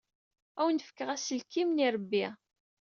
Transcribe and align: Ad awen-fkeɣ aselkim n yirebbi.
Ad 0.59 0.63
awen-fkeɣ 0.65 1.09
aselkim 1.15 1.69
n 1.73 1.81
yirebbi. 1.83 2.25